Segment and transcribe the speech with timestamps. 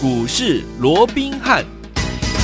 [0.00, 1.77] 股市罗宾汉。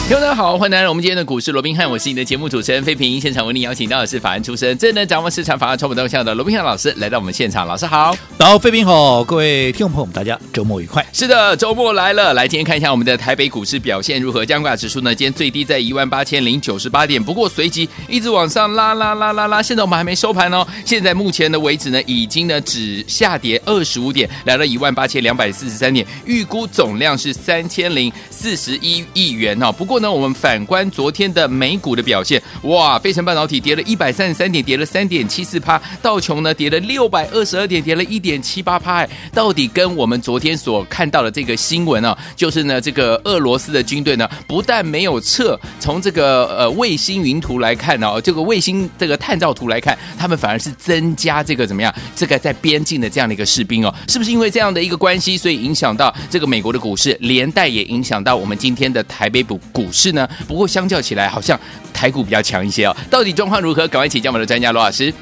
[0.06, 3.18] 听众大家好，欢迎来到我们今天的股市罗宾汉，我是你的节目主持人费平。
[3.18, 11.02] 现场为您邀请到的是法案出身、真能掌握市场法案传播动向的罗宾汉老师来到我们现场，老师好，然后费平好，各位听众朋友们，大家周末愉快。
[11.14, 14.44] 是的，周末来了，来今天看一下我们的台北股市表现如何？
[14.44, 29.93] 加挂指数呢，今天最低在一万八千零九十八点，不过随即一直往上拉拉拉拉拉，现在我们还没收盘哦，现在目前的为止呢，已经呢只下跌二十五点，来到一万八千两百四十三点，预估总量是三千零四十一亿元哦，不过。
[30.00, 39.06] 呢我们反观昨天的美股的表现，哇，费城半导体跌了一百三十三点，跌了三点七四趴，道琼呢跌了六百二十二点，跌了一点七八趴。
[39.32, 51.92] 到底跟我们昨天所看到的这个新闻啊，就是呢，这个俄罗斯的军队呢，不但没有撤，从这个呃卫星云图来看呢，这个卫星这个探照图来看，他们反而是增加这个怎么样？
[52.14, 60.26] 这个在边境的这样的一个士兵哦，是不是因为这样的一个关系，所以影响到这个美国的股市，连带也影响到我们今天的台北股股股市呢？
[60.48, 61.58] 不过相较起来，好像
[61.92, 62.96] 台股比较强一些哦。
[63.10, 63.86] 到底状况如何？
[63.88, 65.12] 赶快请教我们的专家罗老师。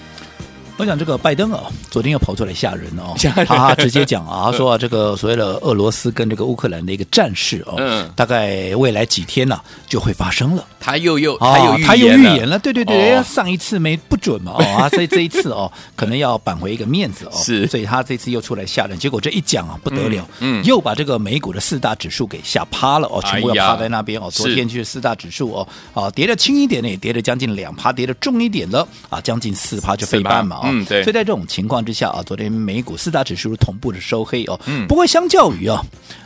[0.83, 3.15] 我想这个拜登啊，昨天又跑出来吓人哦，
[3.47, 10.67] 他直接讲啊，他说啊，这个所谓的俄罗斯跟这个乌克兰的一个战事哦，嗯，大概未来几天呢就会发生了。
[10.81, 24.29] 他又又他又他又预言了，对对对，上一次没不准嘛哦啊，所以这一次哦，可能要扳回一个面子哦，是，所以他这次又出来吓人，结果这一讲啊不得了，嗯，又把这个美股的四大指数给吓趴了哦，全部要趴在那边哦。
[24.33, 30.72] 昨天就是四大指数哦，啊跌的轻一点呢，也跌了将近两趴，跌的重一点了啊，将近四趴就飞半嘛。
[30.73, 31.03] 嗯，对。
[31.03, 34.59] 所以在这种情况之下啊，昨天美股四大指数同步的收黑哦。
[34.67, 34.87] 嗯。
[34.87, 35.83] 不过相较于啊，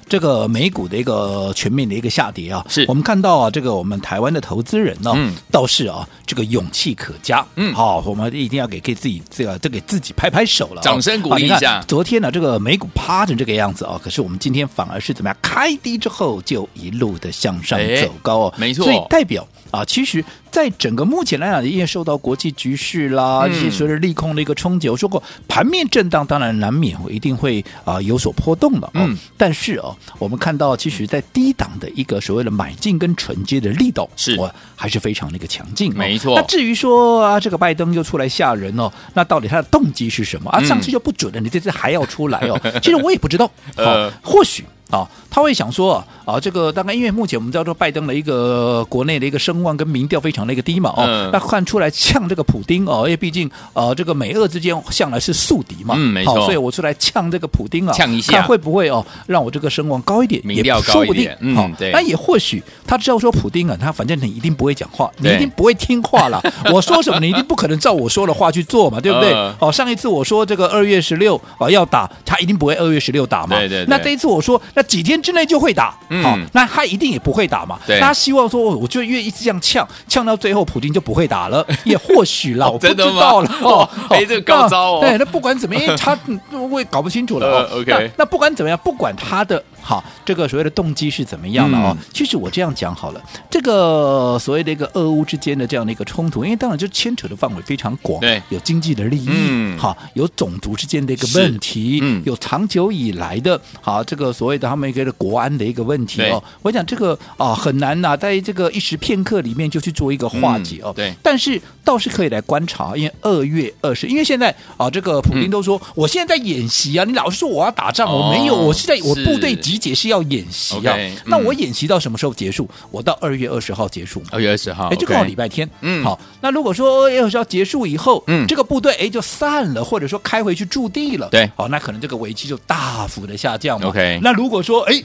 [0.08, 7.44] 这个美股的一个全面的一个下跌啊，是我们看到啊，这个我们台湾的投资人呢，嗯，倒是啊，这个勇气可嘉。
[7.56, 7.74] 嗯。
[7.74, 11.82] 好，我们一定要给给自己这个，这给自己拍拍手了，掌声鼓励一下。
[11.88, 15.36] 昨天呢，这个美股趴成这个样子啊，可是我们今天反而是怎么样？
[15.42, 18.54] 开低之后就一路的向上走高哦。
[18.56, 18.84] 没错。
[18.84, 19.46] 所以代表。
[19.72, 28.88] 啊，其实，在整个目前来讲，因为受到国际局势啦，一些随着利空的一个冲击，我说过，盘面震荡当然难免会一定会啊有所波动了。
[28.94, 35.92] 嗯，但是哦，我们看到，其实，在低档的一个所谓的买进跟承接的力道，是我还是非常的一个强劲。
[35.94, 36.34] 没错。
[36.36, 40.62] 那至于说啊，这个拜登又出来吓人哦，那到底他的动机是什么啊？
[40.62, 42.60] 上次就不准了，你这次还要出来哦？
[42.82, 43.50] 其实我也不知道。
[43.76, 44.64] 好，或许。
[44.90, 66.40] 啊，他会想说啊，啊，这个大概因为目前我们知道说拜登的一个国内的一个声望跟民调非常的一个低嘛，哦，嗯、那看出来呛这个普丁哦，因为毕竟呃这个美俄之间向来是宿敌嘛，嗯，没错，所以我出来呛这个普丁啊，呛一下，看会不会哦让我这个声望高一点，民调高一点，嗯，对，那也或许他知道说普丁啊，他反正你一定不会讲话，你一定不会听话了，
[66.72, 69.32] 我说什么你一定不可能照我说的话去做嘛，对不对？
[69.58, 75.56] 哦，上一次我说这个二月十六啊要打，他一定不会二月十六打嘛，对对，那这一次我说那几天之内就。
[75.56, 75.86] 会打，
[76.22, 77.80] 好、嗯，那他一定也不会打嘛。
[77.86, 83.50] 对，他希望说，我就越一直这样呛，呛到最后，普京就不会打了， 也或许了，我不知道了。
[83.62, 85.00] 哦， 哎，这个高招哦。
[85.00, 86.16] 对，那不管怎么样，他
[86.52, 87.46] 我也搞不清楚了。
[87.46, 89.60] 哦、 OK，那，那不管怎么样，不管他的。
[89.86, 91.96] 好，这个所谓的动机是怎么样的哦？
[91.96, 106.42] 嗯、其实我这样讲好了，这个所谓的一个俄乌之间的这样的一个冲突，因为当然就牵扯的范围非常广，对，有经济的利益，嗯，好，有种族之间的一个问题，嗯，有长久以来的，好，这个所谓的他们一个的国安的一个问题哦。
[106.62, 110.90] 我讲这个啊很难呐、啊，在这个一时片刻里面就去做一个化解哦。
[110.90, 119.75] 嗯、对，但是倒是可以来观察，因为二月二十，因为现在啊，这个普京都说，嗯、我现在在演习啊，你老是说我要打仗，哦、我没有，我是在我部队集。
[119.78, 122.64] 解是要演习啊，okay, 那我演习到什么时候结束？
[122.64, 124.22] 嗯、我到二月二十号结束。
[124.30, 125.68] 二月二十号，哎，就刚好礼拜天。
[125.80, 133.88] 嗯，好，那如果说二月二十号结束以后，嗯，这个部队哎就散了，或者说开回去驻地了，对，好，那可能这个危机就大幅的下降嘛。
[133.88, 135.02] OK，那如果说哎，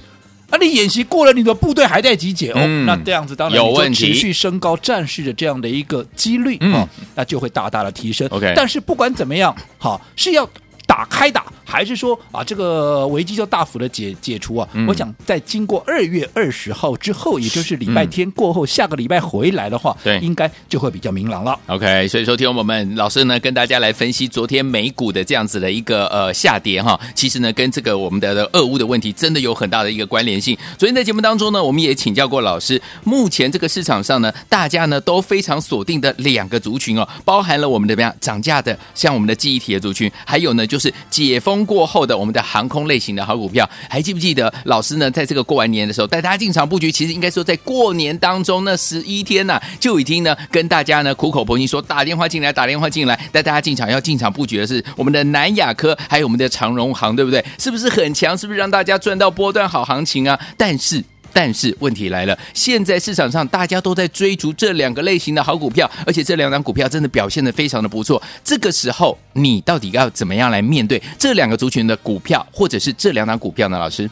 [0.49, 8.27] 那你演习过了，你的部队还在集结哦，嗯、那这样子当然有问题，持续升高战士的这样的一个几率啊，嗯、那就会大大的提升。
[8.29, 10.47] OK，但是不管怎么样，好是要。
[10.87, 14.67] 打开打，还是说啊，这个危机就大幅的解解除啊？
[14.73, 21.57] 嗯、我想在经过二月二十号之后，也就是礼拜天过后，嗯、下个礼拜回来的话，对，应该就会比较明朗了。
[21.67, 30.57] OK，所以说，听众朋友们，老师呢跟大家来分析昨天美股的这样子的一个呃下跌哈，其实呢跟这个我们的俄乌的问题真的有很大的一个关联性。
[30.77, 41.60] 昨天在节目当中呢，我们也请教过老师，目前这个市场上呢，大家呢都非常锁定的两个族群哦，包含了我们的怎么样涨价的，像我们的记忆体的族群，还有呢就是解封。
[41.65, 45.09] 过后的我们的航空类型的好股票，还记不记得老师呢？
[45.11, 57.43] 在这个过完年的时候带大家进场布局，其实应该说在过年当中那十一天呢、就已经呢跟大家呢苦口婆心说打电话进来，打电话进来带大家进场要进场布局的是我们的南亚科，还有我们的长荣航，对不对？
[57.57, 58.37] 是不是很强？
[58.37, 60.39] 是不是让大家赚到波段好行情啊？
[60.57, 61.03] 但是。
[61.33, 68.21] 但是问题来了，现在市场上大家都在追逐这两个类型的好股票，而且这两档股票真的表现的非常的不错。
[68.43, 73.79] 这个时候，你到底要怎么样来面对这两个族群的股票，或者是这两档股票呢？
[73.79, 74.09] 老师？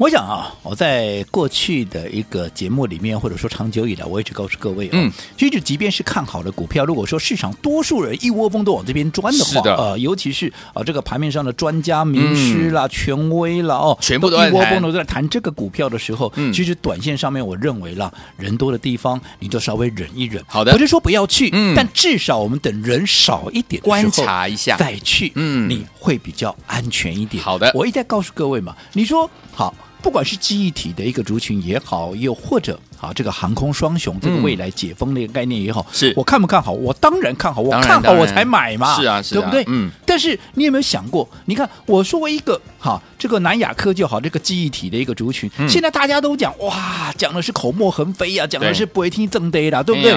[0.00, 9.76] 我想啊，我在过去的一个节目里面，或者说长久以来，我一直告诉各位啊，嗯，其实即便是看好的股票，如果说市场多数人一窝蜂都往这边钻的话，的。
[9.76, 20.42] 呃，尤其是啊这个盘面上的专家、名师啦、嗯、权威啦，哦，全部都一窝蜂都在谈这个股票的时候，嗯，其实短线上面，我认为啦，人多的地方，你就稍微忍一忍。
[20.48, 24.78] 好的，不是说不要去，嗯，但至少我们等人少一点，观察一下。
[24.78, 27.44] 再去，嗯，你会比较安全一点。
[27.44, 29.74] 好的，我一再告诉各位嘛，你说好。
[30.02, 36.72] 不管是记忆体的一个族群也好，又或者啊这个航空双雄这个未来解封的一个概念也好，是我看不看好？
[36.72, 39.64] 我当然看好，我看好我才买嘛，是啊，是啊，对不对？
[39.68, 39.90] 嗯。
[40.06, 41.28] 但是你有没有想过？
[41.44, 50.12] 你看我作为一个哈，这个南亚科就好，这个记忆体的一个族群，嗯、现在大家都讲哇，讲的是口沫横飞呀、啊，讲的是不会听正对啦，对不对？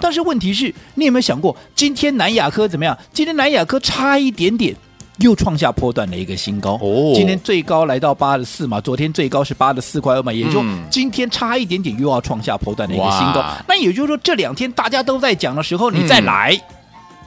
[0.00, 2.96] 但是问题是，你有没有想过，今天南亚科怎么样？
[3.12, 4.74] 今天南亚科差一点点。
[5.18, 6.78] 又创下波段的一个新高。
[6.80, 13.44] 哦，今天最高来到八十四嘛，昨天最高是八十四块二嘛，也就今天差一点点又要创下波段的一个新高。
[13.66, 16.74] 那也就是说，这两天大家都在讲的时候，你再来，嗯、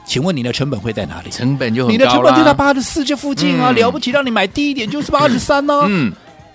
[0.06, 1.30] 请问你的成本会在哪里？
[1.30, 5.82] 成本就你的成本就在八十四这附近啊，嗯、了不起，让你买低一点就是八十三呢。
[5.86, 6.12] 嗯，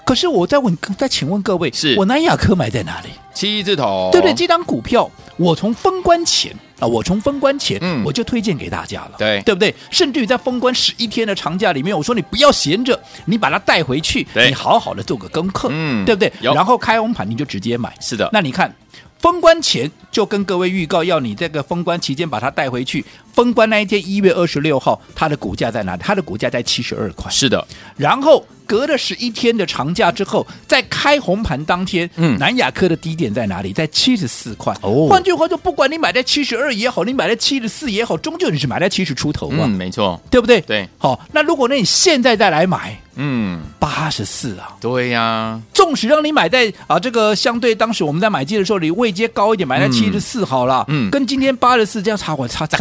[0.08, 3.10] 可是我再问，再请问各位，是我南亚科买在哪里？
[3.34, 4.34] 七字头，对不对？
[4.34, 6.56] 这张股票我从封关前。
[6.80, 9.74] 啊，我从封关前，嗯，我就推荐给大家了，对，对不对？
[9.90, 16.32] 甚至于在封关十一天的长假里面，我说你不要闲着，你把它带回去，你好好的做个功课，嗯，对不对？
[16.40, 18.30] 然后开红盘你就直接买，是的。
[18.32, 18.72] 那你看，
[19.18, 23.04] 封关前就跟各位预告，要你这个封关期间把它带回去。
[23.38, 26.02] 封关那一天，一月二十六号，它的股价在哪里？
[26.04, 27.64] 它的股价在七十二块，是的。
[27.96, 28.44] 然后。
[28.68, 33.72] 隔了十一天的长假之后，在开红盘当天，嗯，南亚科的低点在哪里？
[33.72, 34.76] 在七十四块。
[34.82, 39.64] 哦，换句话说，不管你买在七十二也好，你买在七十四也好，终究你是买在七十出头嘛。
[39.64, 40.60] 嗯，没错，对不对？
[40.60, 40.86] 对。
[40.98, 45.62] 好，那如果那你现在再来买，嗯，八十四啊，对呀、啊。
[45.74, 52.76] 纵使让你买在啊这个相对当时我们在买进的时候，你位阶高一点，买在七十四好了，嗯，跟今天八十四这样差，我差十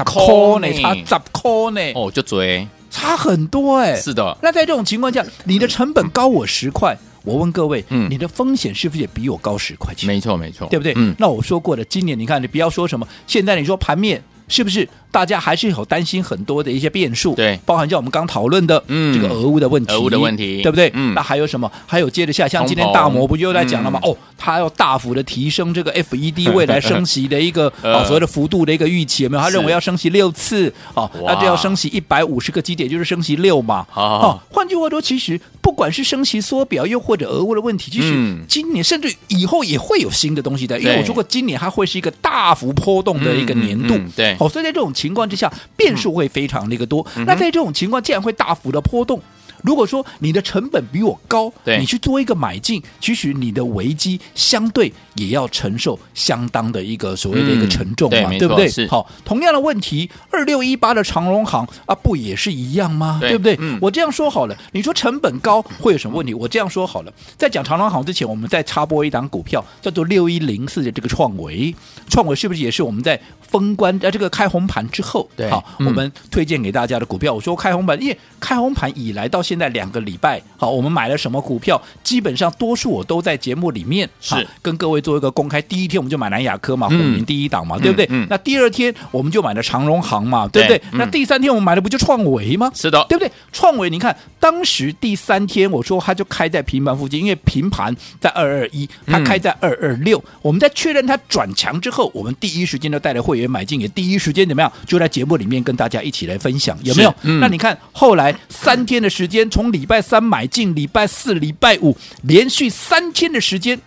[0.80, 1.92] 差十块呢。
[1.94, 2.66] 哦，就追。
[2.90, 4.36] 差很多哎、欸，是的。
[4.40, 10.06] 那在这种情况下，你的成本高我十块，我问各位，嗯，你的风险是不是也比我高十块钱？
[10.06, 10.94] 没错，没错，对不对？
[10.96, 11.14] 嗯。
[11.18, 14.88] 那我说过的，今年你看，你不要说什么，现在你说盘面是不是？
[15.16, 20.90] 大家还是有担心很多的一些变数，对，包含像我们刚讨论的，嗯，这个俄乌的问题，俄乌的问题，对不对？
[20.92, 21.72] 嗯，那还有什么？
[21.86, 23.98] 还有接着下，像今天大摩不就在讲了吗？
[24.02, 29.42] 哦，他要大幅的提升这个 FED 未来升息的一个啊所谓的幅度的一个预期，有没有？
[29.42, 33.86] 他认为要升息六次，哦，那就要升息一百五十个基点，就是升息六嘛。
[33.94, 38.12] 哦，换句话说，其实不管是升息缩表，又或者俄乌的问题，其实
[38.46, 44.36] 今年甚至以后也会有新的东西的，因为我说过，今年它会是一个大幅波动的一个年度，对。
[44.38, 49.20] 哦，所以在这种情况之下，变数会非常那个多，嗯、那在这种情况，既然会大幅的波动。
[49.66, 58.86] 如果说你的成本比我高，对你去做一个买进，其实你的危机相对也要承受相当的一个所谓的一个沉重嘛，嗯、对，对不对？
[58.86, 63.18] 好，同样的问题，二六一八的长荣行啊，不也是一样吗？
[63.20, 63.56] 对，对不对？
[63.58, 66.32] 嗯、我这样说好了，你说成本高会有什么问题？
[66.32, 71.74] 我这样说好了，在讲长荣行之前，我们再插播一档股票，叫做六一零四的这个创维，
[72.08, 77.32] 创维是不是也是我们在封关啊这个开红盘之后，对，好，嗯、我们推荐给大家的股票？
[77.32, 81.80] 我说开红盘，因为开红盘以来到现在两个礼拜，好，我们买了什么股票？
[82.02, 85.60] 基本上多数我都在节目里面是跟各位做一个公开。
[85.62, 88.06] 第一天我们就买南亚科嘛，虎年第一档嘛，嗯、对不对？
[88.10, 90.80] 嗯、那第二天我们就买了长荣行嘛，对不对？
[90.92, 92.70] 嗯、那第三天我们买的不就创维吗？
[92.74, 93.30] 是的，对不对？
[93.52, 100.22] 创维，你看当时第三天我说它就开在平盘附近，因为平盘在二二一，它开在二二六。
[100.42, 104.72] 我们在确认它转强之后，我们第一时间就带着会员买进，也第一时间怎么样？
[104.86, 107.12] 就在节目里面跟大家一起来分享，有没有？
[107.22, 113.78] 嗯、那你看后来三天的时间，从礼拜三买进，礼拜四、礼拜五连续三天的时间，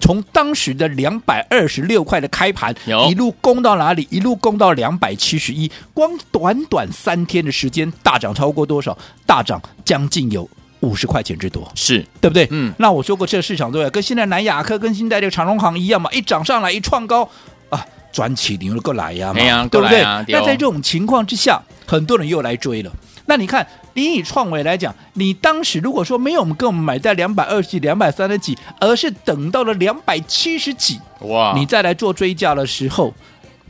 [0.00, 2.74] 从当时的两百二十六块的开盘，
[3.08, 4.06] 一路攻到哪里？
[4.10, 8.96] 一路攻到两百七十一，光短短三天的时间，大涨超过多少？
[9.24, 10.48] 大涨将近有
[10.80, 12.46] 五十块钱之多，是对不对？
[12.50, 17.28] 嗯，那我说过，这个市场对，跟现在南亚科、跟现在这个长荣行一样嘛，一涨上来一创高
[17.68, 19.32] 啊，转起牛了过来呀
[19.70, 20.02] 对不对？
[20.02, 22.92] 那在这种情况之下，很多人又来追了。
[23.28, 23.64] 那你看。
[23.94, 31.52] 你以创维来讲，你当时如果说没有我们跟我们买在两百二十几、两百三十几，而是等到了两百七十几，哇！
[31.56, 33.12] 你再来做追加的时候，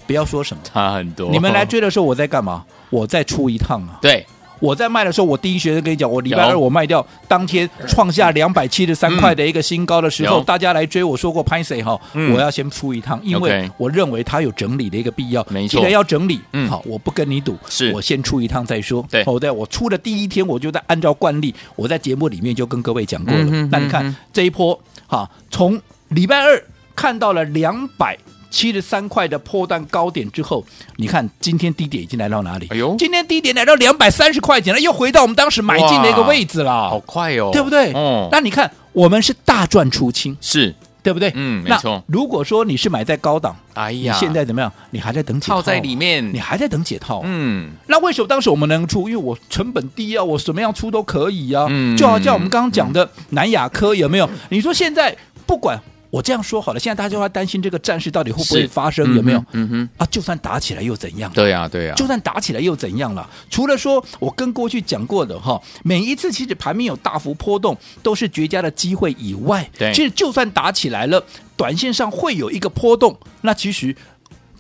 [0.07, 1.31] 不要说什么差很多。
[1.31, 2.63] 你们来追的时候，我在干嘛？
[2.91, 3.97] 我在出一趟啊。
[4.03, 4.27] 对。
[4.61, 11.99] 我在卖的时候，我第一学生跟你讲，我礼拜二我卖掉，当天创下两百七十三块的一个新高的时候，大家来追，我说过拍谁哈，
[12.33, 15.47] 我要先出一趟，因为我认为它有整理的一个必要。
[15.51, 17.93] 没错，既然要整理，好，我不跟你赌，是。
[17.93, 19.05] 我先出一趟再说。
[19.11, 23.45] 对，对，我出的第一天，我就在按照惯例，我在节目里面就跟各位讲过了。
[23.71, 26.63] 那你看这一波，哈，从礼拜二
[26.95, 28.17] 看到了两百。
[28.51, 30.65] 七十三块的破断高点之后，
[30.97, 32.67] 你看今天低点已经来到哪里？
[32.71, 37.93] 哎呦，今天低点来到两百三十块钱了，又回到我们当时买进的一个位置了，好快哦，对不对？
[37.93, 41.31] 哦，那你看我们是大赚出清，是对不对？
[41.35, 42.03] 嗯，没错。
[42.07, 44.73] 如果说你是买在高档，哎呀，你现在怎么样？
[44.91, 47.23] 你还在等解套，套在里面，你还在等解套。
[47.25, 49.09] 嗯，那为什么当时我们能出？
[49.09, 51.67] 因为我成本低啊，我什么样出都可以啊。
[51.69, 54.29] 嗯，就好像我们刚刚讲的南亚科有没有？
[54.49, 55.79] 你说现在不管。
[56.11, 59.45] 我这样说好了，现在大家会担心这个战事到底会不会发生，有没有？
[59.53, 61.31] 嗯哼，啊，就算打起来又怎样？
[61.33, 63.29] 对呀，对呀，就算打起来又怎样了？
[63.51, 71.23] 除了说我跟过去讲过的哈，每一次其实盘面有大幅波动都是绝佳的机会以外，对，其实就算打起来了，
[71.57, 73.95] 短线上会有一个波动，那其实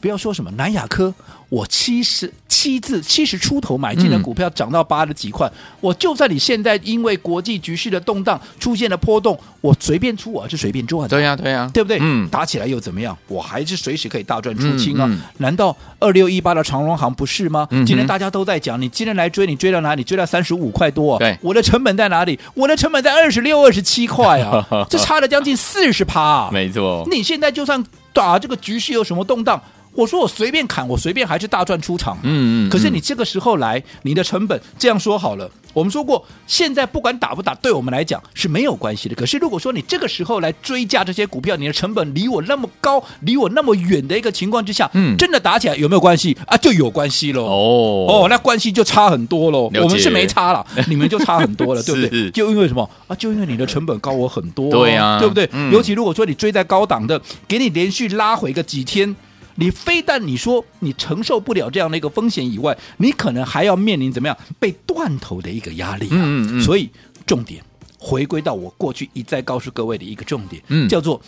[0.00, 1.14] 不要说什么南亚科。
[1.48, 11.08] 我七十七字七十出头买进的股票涨到八十几块，嗯、我就算你现在因为国际局势的动荡出现了波动，我随便出我还是随便赚。
[11.08, 11.98] 对呀、啊，对呀、啊，对不对？
[12.02, 13.16] 嗯，打起来又怎么样？
[13.28, 15.06] 我还是随时可以大赚出清啊！
[15.08, 17.66] 嗯嗯、难道二六一八的长荣行不是吗？
[17.70, 20.04] 嗯、今天大家都在讲，你今天来追，你追到哪里？
[20.04, 21.18] 追到三十五块多、啊。
[21.18, 22.38] 对，我的成本在哪里？
[22.52, 24.66] 我的成本在二十六、二十七块啊！
[24.90, 26.50] 这差了将近四十趴、啊。
[26.52, 29.58] 没错，你现在就算打这个局势有什么动荡？
[29.94, 32.18] 我说我随便砍，我随便还是大赚出场。
[32.22, 32.70] 嗯嗯。
[32.70, 35.50] 可是你这个时候来，你的成本这样说好了。
[35.74, 39.14] 我们说过，现在不管打不打，对我们来讲是没有关系的。
[39.14, 46.56] 可是如果说你这个时候来追加这些股票，你的成本离我那么高，离我那么远的一个情况之下，嗯，真的打起来有没有关系啊？
[46.56, 47.44] 就有关系喽。
[47.44, 49.70] 哦哦，那关系就差很多喽。
[49.72, 49.82] 了。
[49.82, 52.30] 我们是没差了， 你们就差很多了，对不对？
[52.30, 53.14] 就因为什么啊？
[53.14, 54.70] 就因为你的成本高我很多。
[54.70, 55.48] 对呀，对不对？
[55.52, 55.70] 嗯。
[55.72, 59.14] 尤其如果说你追在高档的，给你连续拉回个几天。
[59.60, 66.14] 你非但你说你承受不了这样的一个风险以外，你可能还要面临怎么样被断头的一个压力啊！
[66.14, 66.62] 嗯嗯。
[66.62, 66.88] 所以
[67.26, 67.62] 重点
[67.98, 71.20] 回归到我过去一再告诉各位的一个重点，嗯，叫做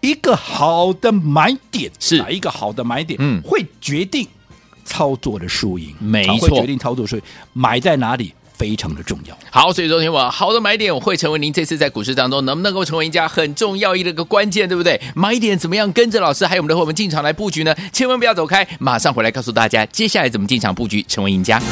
[0.00, 4.28] 一个好的买点是哪一个好的买点，嗯，会决定
[4.84, 7.22] 操作的输赢，没错，会决定操作输赢，
[7.54, 8.34] 买在哪里。
[8.58, 9.38] 非常的重要。
[9.50, 15.00] 好，所以昨天我好的买点会成为您这次在股市当中能不能够成为赢家很重要一个关键，对不对？
[15.14, 17.74] 买点怎么样跟着老师还有我们的伙伴进场来布局呢？
[17.92, 21.62] 千万不要走开，马上回来告诉大家接下来怎么进场布局成为赢家。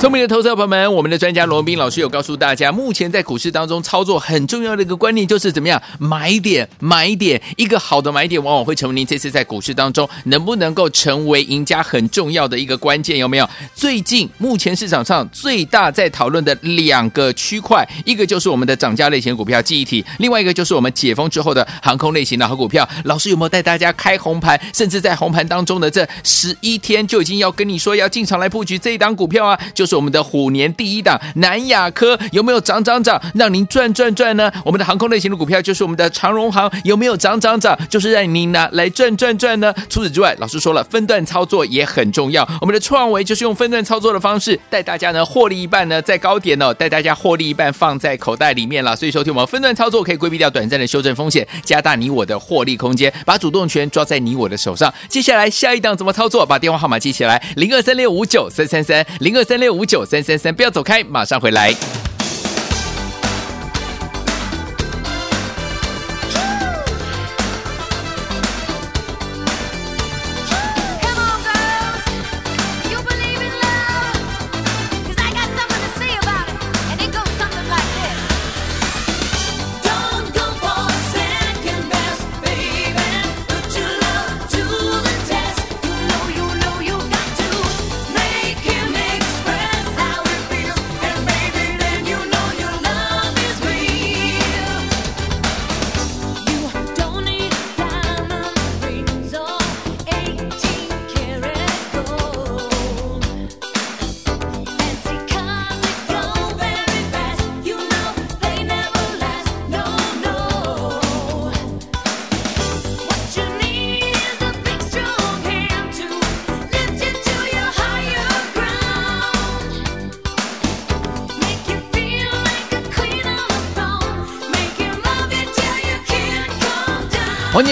[0.00, 13.46] 聪明的投资者朋友们，我们的专家罗文彬老师有告诉大家，目前在股市当中操作很重要的一个观念就是怎么样买点买点，一个好的买点往往会成为您这次在股市当中能不能够成为赢家很重要的一个关键，有没有？
[13.74, 22.88] 最近目前市场上最大在讨论的两个区块，一个就是我们的涨价类型股票记忆体，另外一个就是我们解封之后的航空类型的好股票。
[23.04, 29.60] 老师有没有带大家开红盘，甚至在红盘当中的这十一天就已经要跟你说要进场来布局这一档股票啊？
[29.74, 29.89] 就是。
[29.90, 34.50] 是我们的虎年第一档南亚科有没有涨涨涨，让您赚赚赚呢？
[34.64, 39.74] 我们的航空类型的股票就是我们的长荣航有没有涨涨涨，就是让您拿来赚赚赚呢？
[39.88, 42.48] 除此之外，老师说了，分段操作也很重要。
[42.60, 48.94] 我们的创维就是用分段操作的方式带大家呢获利一半呢，在高点哦带大家获利一半放在口袋里面了。
[48.94, 54.94] 所以说，听我们分段操作可以规避掉短暂的修正风险，加大你我的获利空间，把主动权抓在你我的手上。
[55.08, 56.46] 接下来下一档怎么操作？
[56.46, 59.79] 把电话号码记起来：零二三六五九三三三零二三六五。
[59.80, 61.74] 五九三三三，不要走开，马上回来。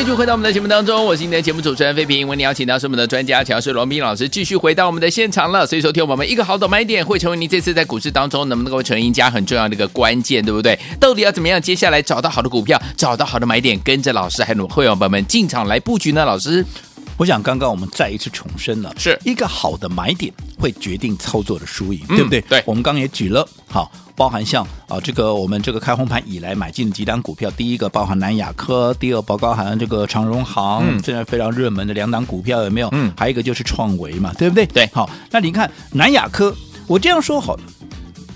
[0.09, 2.27] 续回到我们的节目当中，我是你的节目主持人费平。
[2.27, 5.67] 为您邀请到是我们的专家强势罗斌老师，继续回到我们的现场了。
[5.67, 10.79] 所以说，听我们一个好的买点会成为您这次在股市当中能不能够成赢家很重要的一个关键，对不对？
[10.99, 16.25] 到底要怎么样接下来找到好的股票，找到好的买点，跟着老师还有会员朋友们进场来布局呢？
[16.25, 16.65] 老师，
[17.19, 22.41] 我想刚刚我们再一次重申了，是一个好的买点会决定操作的输赢，对不对？
[22.43, 23.91] 对，我们刚刚也举了好。
[24.15, 32.89] 包含像啊，这个我们这个开红盘以来买进的几档股票，第一个包含南亚科，第二包含这个长荣行，嗯、现在非常热门的两档股票有没有？
[32.91, 34.67] 嗯，还有一个就是创维嘛，对不对？
[34.67, 36.53] 对，好，那你看南亚科，
[36.89, 37.63] 我这样说好了，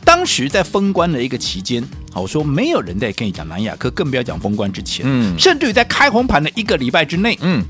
[0.05, 7.61] 当时在封关的一个期间，好，我说没有人在跟你讲南亚科，更不要讲封关之前，嗯，甚至于在开红盘的一个礼拜之内，嗯，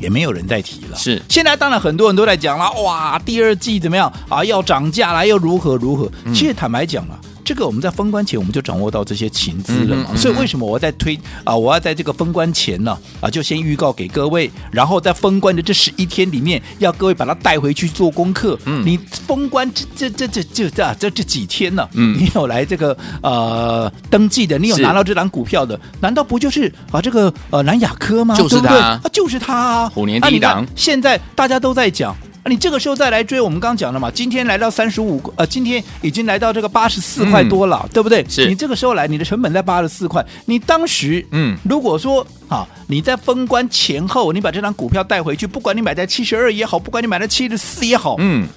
[0.00, 0.96] 也没有人在提了。
[0.96, 4.44] 是，现在当然很多人都在讲了，哇，第二季怎么样啊？
[4.44, 6.10] 要涨价了，又如何如何？
[6.24, 7.18] 嗯、其实坦白讲了。
[7.44, 11.56] 这个我们在封关前我们就掌握到这些情资了嘛，所以为什么我在推啊？
[11.56, 18.58] 我要在这个封关前呢啊，就先预告给各位，然后在封关的这十一天里面，要各位把它带回去做功课。
[18.64, 18.96] 嗯，你
[19.26, 28.36] 封关这这这这这这这几天呢，嗯，你有来这个呃登记的，你有拿到这张股票的，难道不就是啊这个呃南亚科吗？
[28.36, 29.92] 就是他，就是他啊。
[29.94, 32.16] 五年第一档，现在大家都在讲。
[32.42, 38.26] 啊，你这个时候再来追，我们刚刚讲了嘛，今天来到三十五，呃，今天已经来到这个八十四块多了，嗯、对不对？
[38.28, 38.48] 是。
[38.48, 48.48] 你这个时候来，你的成本在八十四块，你当时，嗯，如果说啊，你在封关前后，你把这张股票带回去，不管你买在七十二也好，不管你买在七十四也好，嗯，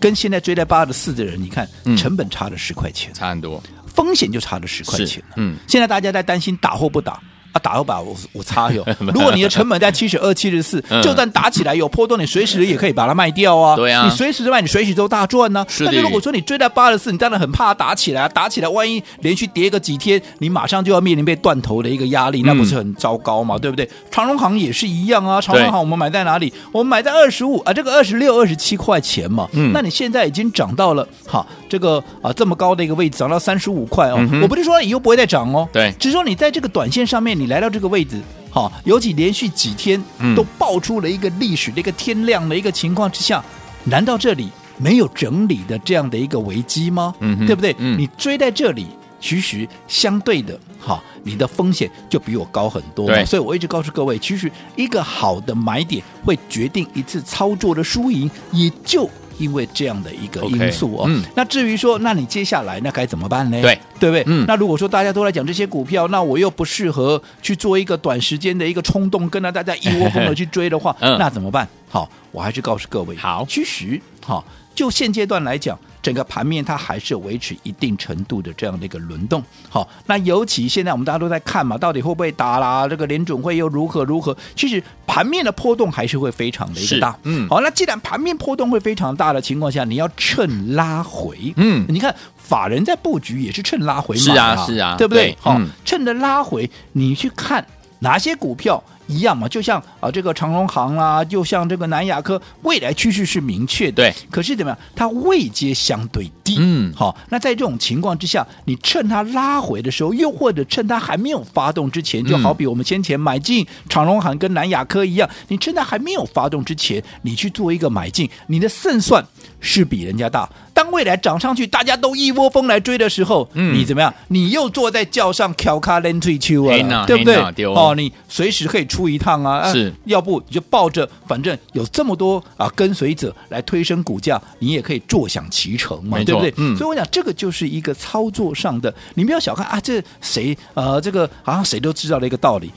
[0.00, 7.20] 跟现在追在八十四的人，你看成本差了十块钱，差很多，风险就差了十块钱，嗯，现在大家在担心打或不打。
[7.58, 8.84] 打个把我我擦哟！
[9.14, 13.76] 如果你的成本在七十二、七十四，就算打起来有波动，你随时也可以把它卖掉啊。
[13.76, 15.64] 对啊，你随时卖，你随时都大赚呢。
[15.84, 23.58] 但是如果说你追在八十四，你当然很怕打起来，打起来万一连续跌个几天，你马上就要面临被断头的一个压力，那不是很糟糕吗？
[23.58, 23.88] 对不对？
[24.10, 25.40] 长荣行也是一样啊。
[25.40, 26.52] 长荣行我们买在哪里？
[26.72, 29.48] 我们买在二十五啊，这个二十六、二十七块钱嘛。
[29.52, 34.18] 嗯，那你现在已经涨到了好这个啊这么高的一个位置，涨到三十五块哦。
[34.42, 38.20] 我不是说以后不会再涨哦，对，只是说你在这个短线上面，你来到这个位置。
[38.50, 40.02] 好，尤其连续几天
[40.34, 43.44] 都爆出了一个历史的一个天量的一个情况之下，
[43.84, 47.14] 难道这里没有整理的这样的一个危机吗？
[47.20, 47.76] 嗯，对不对？
[47.78, 48.86] 嗯，你追在这里，
[49.20, 53.06] 其实相对的，好，你的风险就比我高很多。
[53.08, 59.08] 对，所以我一直告诉各位，其实一个好的买点会决定一次操作的输赢，也就。
[59.38, 63.60] 因为这样的一个因素哦，okay, 嗯、那至于说，那你接下来那该怎么办呢？
[63.60, 64.24] 对，对不对？
[64.26, 71.68] 嗯、那如果说大家都来讲这些股票，那我又不适合去做一个短时间的一个冲动，跟着大家一窝蜂的去追的话，嗯、那怎么办？
[71.88, 74.44] 好，我还是告诉各位，好，其实好，
[74.74, 75.78] 就现阶段来讲。
[76.06, 82.86] 整个盘面它还是维持一定程度的这样的一个轮动，好，那尤其现在我们大家都在看嘛，到底会不会打啦？
[82.86, 84.36] 这个联准会又如何如何？
[84.54, 95.36] 其实盘面的波动还是会非常的一个大，嗯，好，那既然盘面波动会非常大的情况下，你要趁拉回，嗯，你看法人在布局也是趁拉回嘛，是啊是啊，对不对？
[95.40, 97.66] 好，嗯，趁着拉回，你去看
[97.98, 98.80] 哪些股票。
[99.06, 103.96] 一样嘛，就像啊，这个长荣航啊，就像这个南亚科，未来趋势是明确的。
[103.96, 104.78] 对，可是怎么样？
[104.94, 106.56] 它位阶相对低。
[106.58, 119.24] 嗯，好，那在这种情况之下，你趁它拉回的时候，又或者趁它还没有发动之前，就好比我们先前买进长荣行跟南亚科一样，你趁它还没有发动之前，你去做一个买进，你的胜算
[119.60, 120.48] 是比人家大。
[120.76, 124.12] 当未来涨上去，大家都一窝蜂来追的时候，嗯，你怎么样？
[124.28, 127.64] 你又坐在轿上翘卡连退秋啊，对不对？
[127.64, 136.52] 哦，你随时可以出一趟啊，是，要不你就抱着，反正有这么多啊跟随者来推升股价，你也可以坐享其成嘛，对不对？
[136.58, 142.70] 嗯，所以我讲这个就是一个操作上的，你不要小看啊，这谁呃，这个好像谁都知道的一个道理，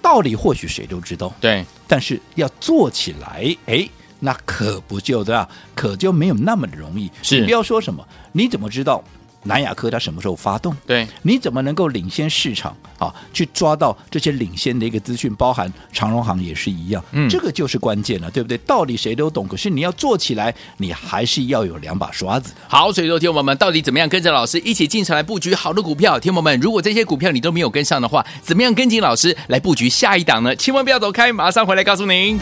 [0.00, 3.88] 道理或许谁都知道，对，但是要做起来，哎。
[4.20, 7.10] 那可不就这样，可就没有那么容易。
[7.22, 9.02] 是，你不要说什么，你怎么知道
[9.44, 10.76] 南亚科它什么时候发动？
[10.84, 13.14] 对，你怎么能够领先市场啊？
[13.32, 17.02] 去抓到这些领先的一个资讯，包含长荣行也是一样。
[17.12, 18.58] 嗯，这个就是关键了，对不对？
[18.58, 22.56] 道理谁都懂，可是你要做起来，你还是要有两把刷子的。
[22.66, 26.18] 好，所以说，听我们到底怎么样跟着老师一起进场来布局好的股票？
[26.18, 30.54] 听我们，如果这些股票你都没有跟上的话，怎么样跟紧老师来布局下一档呢？
[30.56, 32.38] 千万不要走开，马上回来告诉您。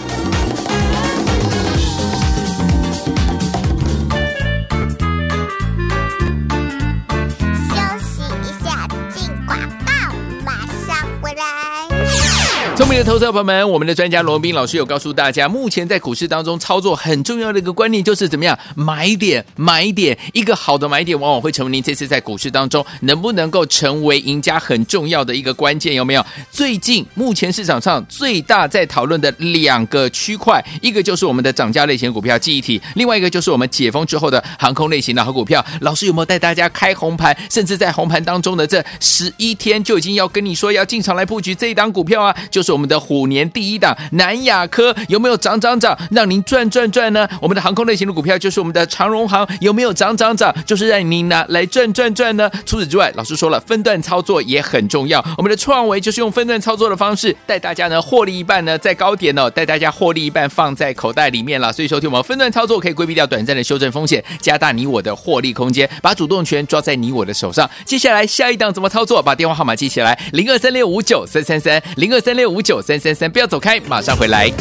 [12.98, 26.24] 的投资者朋友们，我们的专家罗文彬老师有告诉大家，目前在股市当中操作很重要的一个观念就是怎么样买点买点，一个好的买点往往会成为您这次在股市当中能不能够成为赢家很重要的一个关键，有没有？
[26.50, 35.62] 最近目前市场上最大在讨论的两个区块，一个就是我们的涨价类型股票记忆体，另外一个就是我们解封之后的航空类型的好股票。
[35.82, 42.34] 老师有没有带大家开红盘，甚至在红盘当中的这十一天就已经要跟你说要进场来布局这一档股票啊？
[42.50, 47.28] 就是我们的虎年第一档南亚科有没有涨涨涨，让您赚赚赚呢？
[47.40, 52.50] 我们的航空类型的股票就是我们的长荣航有没有涨涨涨，就是让您拿来赚赚赚呢？
[52.64, 55.24] 除此之外，老师说了，分段操作也很重要。
[55.36, 61.72] 我们的创维就是用分段操作的方式带大家呢获利一半呢，在高点哦，带大家获利一半放在口袋里面了。
[61.72, 67.68] 所以说，听我们分段操作可以规避掉短暂的修正风险，加大你我的获利空间，把主动权抓在你我的手上。
[67.84, 69.22] 接下来下一档怎么操作？
[69.22, 72.75] 把电话号码记起来：零二三六五九三三三，零二三六五九。
[72.82, 74.52] 三三三，不要走开，马上回来。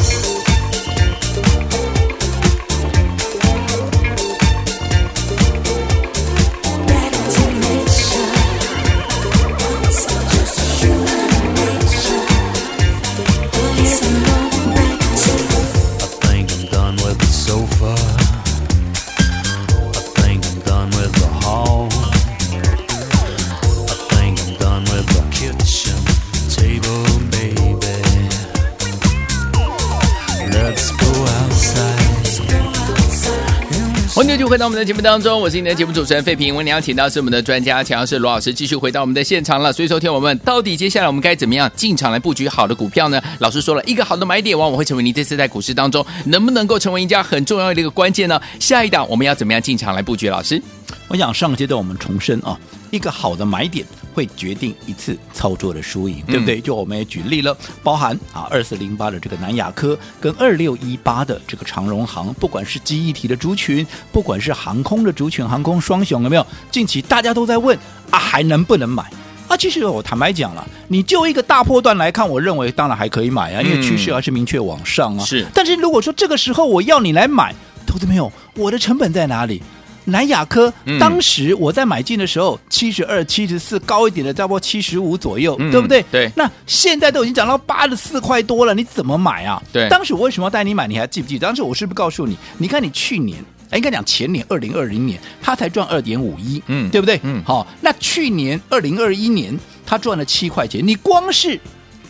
[34.66, 36.56] 我们的节目当中，我是你的节目主持人费平。
[36.56, 39.72] 为你邀请到是我们的专家，强势罗老师，继续回到我们的现场了。
[39.72, 43.22] 所以，说听我们到底接下来我们该怎么样进场来布局好的股票呢？
[43.38, 48.40] 老师说了一个好的买点，往往会成为你这次在股市当中能不能够成为赢家很重要的一个关键呢？
[48.58, 50.28] 下一档我们要怎么样进场来布局？
[50.28, 50.60] 老师，
[51.06, 52.58] 我想上个阶段我们重申啊。
[52.90, 56.58] 一个好的买点会决定一次操作的输赢，对不对？
[56.58, 66.46] 就我们也举例了，包含啊二四零八的这个南亚科跟二六一八的这个长荣航，不管是记忆体的族群，不管是航空的族群，航空双雄有没有？
[66.70, 67.78] 近期大家都在问
[68.10, 69.02] 啊，还能不能买？
[69.48, 75.24] 啊，其实我坦白讲了，你就一个大波段来看，我认为当然还可以买啊，因为趋势还是明确往上啊。
[75.26, 77.54] 是，但是如果说这个时候我要你来买，
[77.86, 79.62] 投资朋友，我的成本在哪里？
[80.06, 86.02] 南亚科当时我在买进的时候，七十二、七十四，高一点的差不多七十五左右，嗯、对不对？
[86.10, 86.30] 对。
[86.36, 89.62] 那现在都已经涨到八十四块多了，你怎么买啊？
[89.72, 89.88] 对。
[89.88, 90.86] 当时我为什么要带你买？
[90.86, 91.46] 你还记不记得？
[91.46, 92.36] 当时我是不是告诉你？
[92.56, 93.38] 你看你去年，
[93.72, 97.20] 应该讲前年，二零二零年，他才赚二点五一，嗯，对不对？
[97.22, 97.42] 嗯。
[97.44, 101.60] 好，那去年二零二一年，他赚了七块钱，你光是。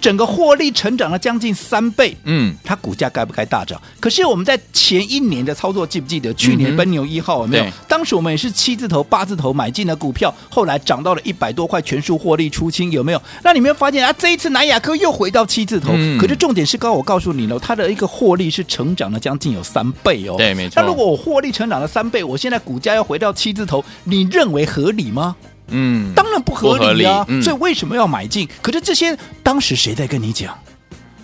[0.00, 3.80] 整个获利成长了将近三倍，嗯，它股价该不该大涨？
[4.00, 6.32] 可是我们在前一年的操作记不记得？
[6.34, 7.66] 去年奔牛一号有没有？
[7.88, 13.22] 当时我们也是七字头、八字头买进的股票，后来涨到了一百多块，全数获利出清，有没有？
[13.42, 14.12] 那你没有发现啊？
[14.18, 20.36] 这一次南亚科又回到七字头，嗯、可是重点是刚刚我告诉你了，它的一个获利是成长了将近有三倍哦。
[20.36, 20.80] 对，没错。
[20.80, 25.36] 那如果我获利成长了三倍，我现在股价要回到七字头，你认为合理吗？
[25.68, 27.24] 嗯，当然不合理啊！
[27.28, 28.48] 理嗯、所以为什么要买进？
[28.62, 30.56] 可是这些当时谁在跟你讲？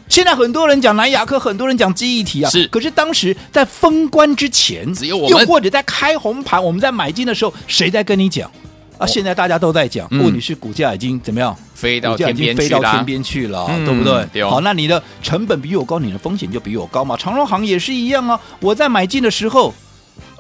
[0.09, 2.51] 现在很多人讲南亚科，很多人讲记忆体啊。
[2.51, 8.51] 是，可是当时在封关之前，只有我们，又或者在开红盘，我们在买进的时候，谁在跟你讲？
[8.99, 11.57] 啊，现在大家都在讲，问题是股价已经怎么样？
[11.75, 14.27] 飞到天边飞到天边去了，嗯、对不对？
[14.35, 17.17] 对哦、好，那你的成本比我高，你的风险就比我高嘛。
[17.17, 19.73] 长荣行也是一样啊，我在买进的时候。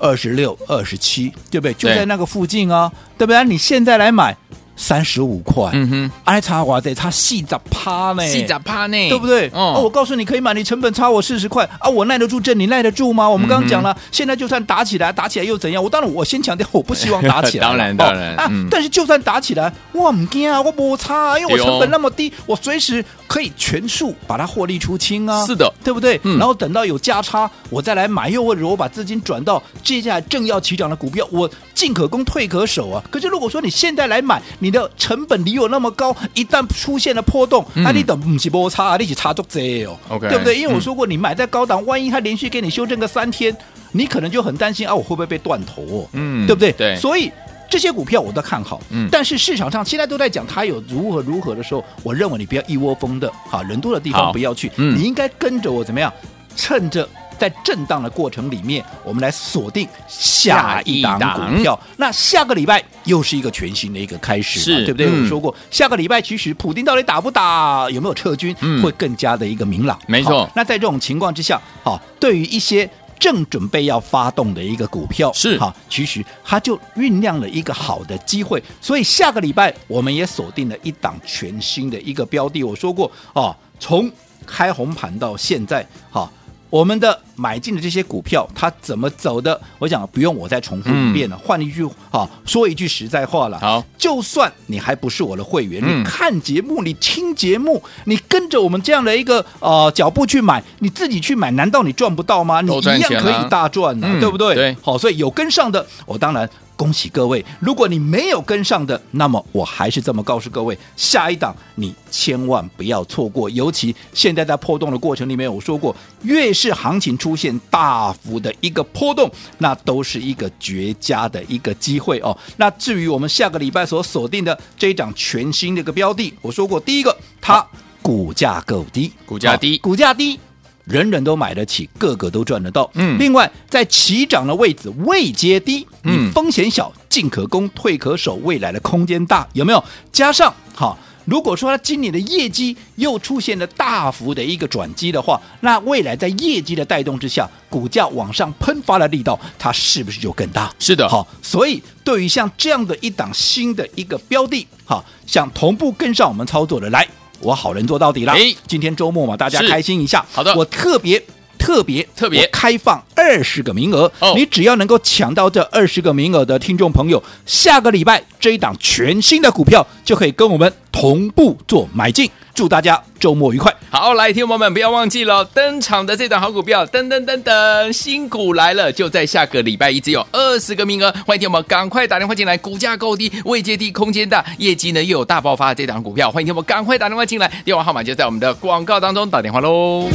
[0.03, 1.73] 二十六、二十七，对不对？
[1.75, 3.45] 就在那个附近啊，对，对不对？
[3.45, 4.37] 你现在来买。
[4.83, 9.49] 三十五块，嗯哼，还差哇得，差四十趴呢，四十趴呢，对不对？
[9.55, 11.65] 哦，我告诉你可以买，你成本差我四十块。
[11.79, 13.29] 啊，我耐得住这，你耐得住吗？
[13.31, 15.81] 我们刚刚讲了，现在就算打起来，打起来又怎样？
[15.81, 26.21] 我当然我先强调，我不希望打起来， 当然当然啊，但是就算打起来，我唔惊啊，我不差，因为我成本那么低，我随时可以全数把它获利出清啊，是的，对不对？
[26.25, 33.01] 然后等到有价差，我再来买，又或者我把资金转到接下来正要起涨的股票，我进可攻，退可守啊。
[33.11, 40.59] 可是如果说你现在来买，你的成本离我那么高，一旦出现了波动，那、嗯啊、你等不是波差，你是差足多哦，Okay, 对不对？
[40.59, 43.57] 因为我说过，你买在高档，万一它连续给你修正个三天，
[43.93, 46.09] 你可能就很担心啊，我会不会被断头哦？
[46.15, 46.73] 嗯，对不对？
[46.73, 47.31] 对，所以
[47.71, 48.81] 这些股票我都看好。
[48.91, 56.13] 嗯，但是市场上现在都在讲它有如何如何的时候，我认为你不要一窝蜂的，哈，人多的地方不要去，嗯、你应该跟着我怎么样？
[56.57, 57.09] 趁着。
[57.43, 61.77] 在震荡的过程里面，我们来锁定下一档股票。
[61.97, 65.09] 那下个礼拜又是一个全新的一个开始，是对不对？
[65.09, 69.99] 嗯、我说过，下个礼拜其实普丁到底打不打，有没有撤军，嗯、会更加的一个明朗。
[70.07, 70.49] 没错。
[70.55, 78.63] 那在这种情况之下，好，对于一些正准备要发动的一个股票，是好，其实它就酝酿了一个好的机会。
[78.81, 82.63] 所以下个礼拜我们也锁定了一档全新的一个标的。
[82.63, 84.09] 我说过，哦，从
[84.47, 86.33] 开红盘到现在，好。
[86.73, 89.61] 我们的买进的这些股票，它怎么走的？
[89.79, 91.37] 我想不用我再重复一遍了。
[91.37, 93.61] 嗯、换一句啊，说一句实在话了。
[93.61, 102.63] 好，就算你还不是我的会员，嗯、你看节目，你听节目，你跟着我们这样的一个呃脚步去买，你自己去买，难道你赚不到吗？
[102.63, 104.55] 你一样可以大赚的，嗯、对不对？
[104.55, 104.75] 对。
[104.81, 106.49] 好，所以有跟上的，我当然。
[106.83, 107.45] 恭喜各位！
[107.61, 113.49] 如果你没有跟上的，那么我还是这么告诉各位：下一档你千万不要错过。
[113.51, 122.37] 尤其现在在波动的过程里面，我说过，越是行情出现大幅的一个波动，那都是一个绝佳的一个机会哦。
[122.57, 127.65] 那至于我们下个礼拜所锁定的这一档全新的一个标的，我说过，第一个它
[128.03, 130.41] 股价够低，股价低，股价低。
[130.85, 132.91] 人人都买得起，个个都赚得到。
[132.95, 139.83] 嗯，另外在起涨的位置位阶低，嗯，风险小，进可攻，退可守，未来的空间大，有没有？
[140.11, 150.73] 加上好，如果说它今年的业绩又出现了大幅的一个转机的话，那未来在业绩的带动之下，股价往上喷发的力道，它是不是就更大？
[150.81, 157.07] 是的，好，所以对于像这样的一档新的一个标的，好，想同步跟上我们操作的来。
[157.43, 158.33] 我好人做到底了。
[158.35, 160.25] 诶今天周末嘛，大家开心一下。
[160.33, 161.23] 好的，我特别
[161.63, 164.11] 特别特别开放二十个名额。
[164.19, 172.29] 哦，你只要能够抢到这二十个名额的听众朋友，下个礼拜这一档全新的股票就可以跟我们同步做买进。
[172.55, 173.75] 祝大家周末愉快！
[173.89, 190.07] 好，来，听友们不要忘记了，登场的这档好股票，噔噔噔噔，新股来了，就在下个礼拜一，只有二十个名额，欢迎听众们赶快打电话进来，股价够低，未接低，空间大，业绩呢又有大爆发的这档股票，欢迎听众们赶快打电话进来，电话号码就在我们的广告当中，打电话喽。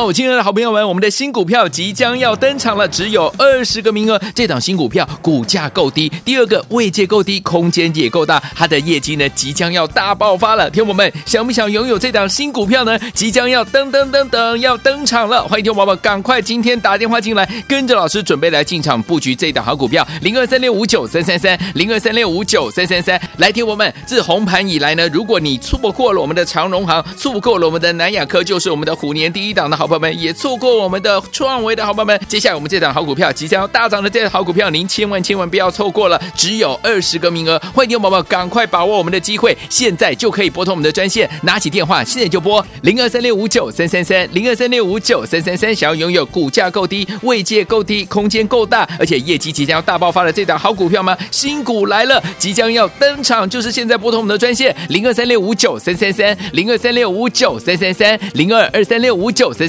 [0.00, 4.18] 好，亲爱的好朋友们，我们的新股票即将要登场了，只有二十个名额。
[4.34, 10.70] 这档新股票股价够低，第二个位阶够低，空间也够大，它的业绩呢即将要大爆发了。
[10.70, 12.98] 听友们，想不想拥有这档新股票呢？
[13.12, 23.20] 即将要登登登登要登场了，欢迎听众宝宝赶快今天打电话进来，跟着老师准备来进场布局这档好股票，零二三六五九三三三，零二三六五九三三三。
[23.36, 29.89] 来，听友们，自红盘以来呢，如果你错过了我们的长荣行，错过了我们的南亚科，就是我们的虎年第一档的好。
[29.90, 51.18] 朋友们也错过我们的创维的好朋友们，接下来我们这档好股票即将要大涨的这档好股票，您千万千万不要错过了，只有二十个名额，欢迎听宝宝赶快把握我们的机会，现在就可以拨通我们的专线，拿起电话现在就拨零二三六五九三三三零二三六五九三三三，想要拥有股价够低、位阶够低、空间够大，而且业绩即将要大爆发的这档好股票吗？
[51.32, 59.68] 新股来了，即将要登场，就是现在拨通我们的专线零二三六五九三三三零二三六五九三三三零二二三六五九三